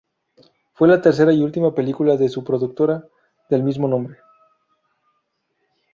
Fue 0.73 0.87
la 0.87 0.99
tercera 0.99 1.31
y 1.31 1.43
última 1.43 1.75
película 1.75 2.17
de 2.17 2.27
su 2.27 2.43
productora 2.43 3.07
del 3.51 3.61
mismo 3.61 3.87
nombre. 3.87 4.17